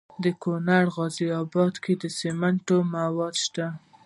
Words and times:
د 0.23 0.25
کونړ 0.41 0.83
په 0.87 0.91
غازي 0.95 1.27
اباد 1.41 1.73
کې 1.83 1.93
د 2.01 2.03
سمنټو 2.19 2.77
مواد 2.95 3.35
شته. 3.43 3.67